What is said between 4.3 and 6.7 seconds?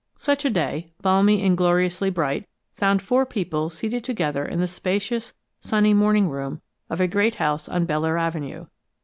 in the spacious, sunny morning room